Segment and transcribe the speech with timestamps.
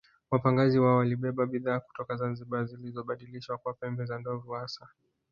[0.31, 4.87] Wapagazi wao walibeba bidhaa kutoka Zanzibar zilizobadilishwa kwa pembe za ndovu hasa